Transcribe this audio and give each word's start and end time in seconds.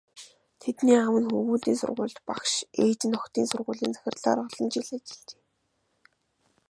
Тэдний 0.61 0.97
аав 0.99 1.15
нь 1.21 1.29
хөвгүүдийн 1.31 1.77
сургуульд 1.81 2.19
багш, 2.27 2.51
ээж 2.83 3.01
нь 3.07 3.15
охидын 3.17 3.45
сургуулийн 3.51 3.93
захирлаар 3.93 4.39
олон 4.45 4.67
жил 4.73 4.85
ажиллажээ. 4.89 5.39